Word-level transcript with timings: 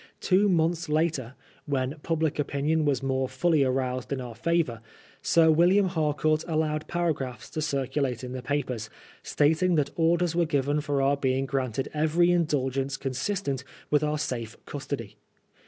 Two 0.19 0.49
months 0.49 0.89
later, 0.89 1.35
when 1.67 1.97
public 2.01 2.39
opinion 2.39 2.85
was 2.85 3.03
more 3.03 3.29
fully 3.29 3.63
aroused 3.63 4.11
in 4.11 4.19
our 4.19 4.33
favor. 4.33 4.81
Sir 5.21 5.51
William 5.51 5.89
Harcourt 5.89 6.43
allowed 6.47 6.87
paragraphs 6.87 7.51
to 7.51 7.61
circulate 7.61 8.23
in 8.23 8.31
the 8.31 8.41
papers, 8.41 8.89
stating 9.21 9.75
that 9.75 9.91
orders 9.95 10.35
were 10.35 10.45
given 10.47 10.81
for 10.81 11.03
our 11.03 11.17
being 11.17 11.45
granted 11.45 11.87
every 11.93 12.31
indulgence 12.31 12.97
con* 12.97 13.11
Bistent 13.11 13.63
with 13.91 14.03
our 14.03 14.17
safe 14.17 14.57
custody. 14.65 15.17